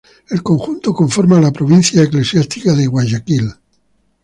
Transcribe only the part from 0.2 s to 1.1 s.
El conjunto